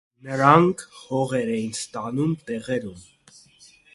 Նրանք 0.27 0.79
հողեր 1.01 1.51
էին 1.57 1.77
ստանում 1.81 2.33
տեղերում։ 2.47 3.07